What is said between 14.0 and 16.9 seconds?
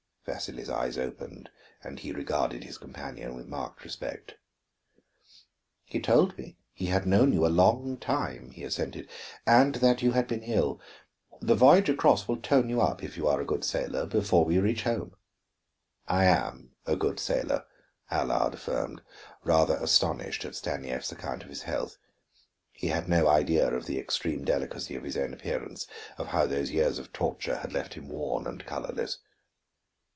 before we reach home." "I am